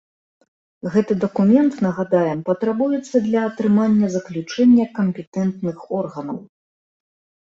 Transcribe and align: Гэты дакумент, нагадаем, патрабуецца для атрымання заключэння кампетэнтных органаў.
Гэты 0.93 1.13
дакумент, 1.23 1.73
нагадаем, 1.85 2.39
патрабуецца 2.47 3.15
для 3.27 3.41
атрымання 3.49 4.07
заключэння 4.15 4.85
кампетэнтных 4.97 5.77
органаў. 6.01 6.37